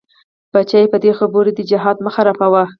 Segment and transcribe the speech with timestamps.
[0.53, 2.63] بچيه په دې خبرو دې جهاد مه خرابوه.